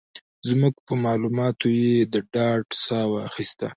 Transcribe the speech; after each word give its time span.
زموږ 0.47 0.75
په 0.85 0.93
مالوماتو 1.03 1.67
یې 1.81 1.95
د 2.13 2.15
ډاډ 2.33 2.65
ساه 2.83 3.05
واخيسته. 3.11 3.67